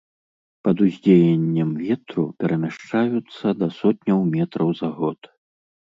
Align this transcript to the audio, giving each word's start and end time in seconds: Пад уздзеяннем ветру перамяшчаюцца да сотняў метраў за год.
Пад 0.67 0.77
уздзеяннем 0.85 1.69
ветру 1.87 2.25
перамяшчаюцца 2.43 3.45
да 3.61 3.67
сотняў 3.79 4.19
метраў 4.37 4.69
за 4.81 4.89
год. 5.03 5.19